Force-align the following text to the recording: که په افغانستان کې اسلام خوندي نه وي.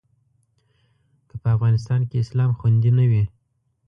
که 1.29 1.35
په 1.41 1.47
افغانستان 1.55 2.01
کې 2.09 2.15
اسلام 2.23 2.51
خوندي 2.59 2.91
نه 2.97 3.05
وي. 3.09 3.23